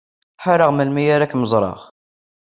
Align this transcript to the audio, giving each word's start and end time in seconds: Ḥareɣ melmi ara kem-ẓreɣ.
Ḥareɣ 0.43 0.69
melmi 0.73 1.03
ara 1.15 1.29
kem-ẓreɣ. 1.31 1.79